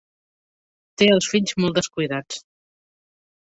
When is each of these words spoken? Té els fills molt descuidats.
Té 1.03 1.11
els 1.17 1.29
fills 1.35 1.55
molt 1.65 1.79
descuidats. 1.81 2.43